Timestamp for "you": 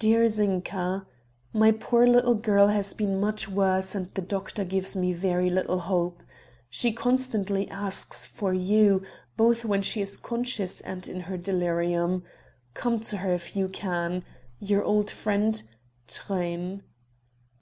8.52-9.02, 13.54-13.68